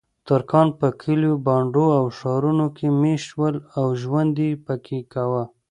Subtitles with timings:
[0.27, 5.43] ترکان په کلیو، بانډو او ښارونو کې میشت شول او ژوند یې پکې کاوه.